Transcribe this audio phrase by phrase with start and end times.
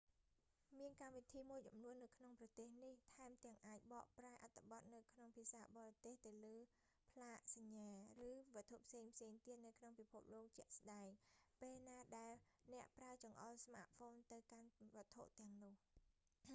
[0.77, 6.57] មានកម្មវិធីមួយចំនួននៅក្នុងប្រភេទនេះថែមទាំងអាចបកប្រែអត្ថបទនៅក្នុងភាសាបរទេសលើ
[7.11, 7.89] ផ្លាកសញ្ញា
[8.27, 11.07] ឬវត្ថុផ្សេងៗទៀតនៅក្នុងពិភពលោកជាក់ស្តែង
[11.61, 12.35] ពេលណាដែល
[12.73, 15.75] អ្នកប្រើចង្អុលស្មាតហ្វូនទៅកាន់វត្ថុទាំងនោះ